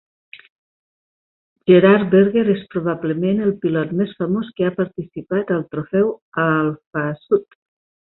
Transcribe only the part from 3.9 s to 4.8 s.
més famós que ha